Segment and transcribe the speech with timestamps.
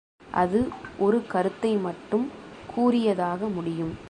[0.33, 0.59] அது
[0.97, 2.25] ஒரு கருத்தை மட்டும்
[2.67, 3.93] கூறியதாக முடியும்.